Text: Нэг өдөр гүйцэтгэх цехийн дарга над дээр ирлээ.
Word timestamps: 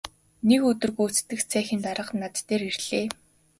Нэг 0.47 0.61
өдөр 0.71 0.91
гүйцэтгэх 0.97 1.41
цехийн 1.51 1.81
дарга 1.85 2.13
над 2.21 2.35
дээр 2.47 2.61
ирлээ. 2.69 3.05